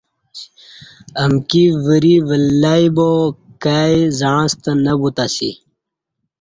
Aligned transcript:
امکی 1.23 1.65
وری 1.85 2.15
ولئ 2.27 2.85
با 2.95 3.09
کائی 3.63 3.97
زعݩستہ 4.19 4.71
نہ 4.83 4.93
بوتاسی 4.99 5.51